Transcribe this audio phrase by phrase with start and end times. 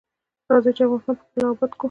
[0.49, 1.79] راځی چی افغانستان پخپله اباد کړو.